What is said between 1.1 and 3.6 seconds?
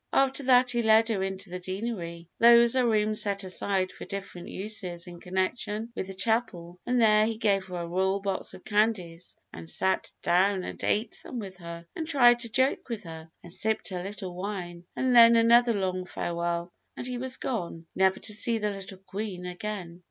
into the deanery those are rooms set